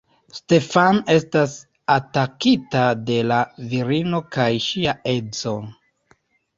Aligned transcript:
Stefan 0.35 1.01
estas 1.15 1.53
atakita 1.97 2.83
de 3.13 3.21
la 3.35 3.39
virino 3.77 4.25
kaj 4.35 4.51
ŝia 4.71 5.01
edzo. 5.17 5.59